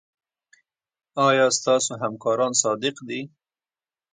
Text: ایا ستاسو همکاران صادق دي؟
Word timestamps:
ایا 1.27 1.45
ستاسو 1.57 1.91
همکاران 2.03 2.51
صادق 2.61 2.95
دي؟ 3.07 3.21